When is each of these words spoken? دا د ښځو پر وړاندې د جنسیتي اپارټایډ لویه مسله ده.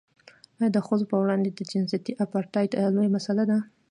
دا 0.59 0.67
د 0.75 0.77
ښځو 0.87 1.05
پر 1.09 1.17
وړاندې 1.21 1.49
د 1.51 1.59
جنسیتي 1.71 2.11
اپارټایډ 2.25 2.71
لویه 2.95 3.13
مسله 3.17 3.43
ده. 3.51 3.57